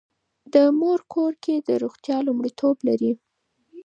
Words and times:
د 0.53 0.55
مور 0.79 0.99
په 1.03 1.07
کور 1.13 1.33
کې 1.43 1.55
روغتیا 1.83 2.17
لومړیتوب 2.27 2.75
لري. 2.87 3.11